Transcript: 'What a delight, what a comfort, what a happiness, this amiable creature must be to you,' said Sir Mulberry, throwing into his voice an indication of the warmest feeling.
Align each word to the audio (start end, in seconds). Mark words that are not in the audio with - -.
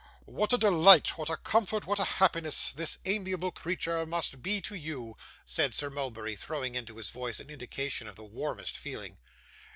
'What 0.25 0.51
a 0.51 0.57
delight, 0.57 1.09
what 1.15 1.29
a 1.29 1.37
comfort, 1.37 1.85
what 1.85 1.99
a 1.99 2.03
happiness, 2.17 2.73
this 2.73 2.97
amiable 3.05 3.51
creature 3.51 4.03
must 4.03 4.41
be 4.41 4.59
to 4.61 4.73
you,' 4.73 5.15
said 5.45 5.75
Sir 5.75 5.91
Mulberry, 5.91 6.35
throwing 6.35 6.73
into 6.73 6.97
his 6.97 7.11
voice 7.11 7.39
an 7.39 7.51
indication 7.51 8.07
of 8.07 8.15
the 8.15 8.23
warmest 8.25 8.75
feeling. 8.75 9.19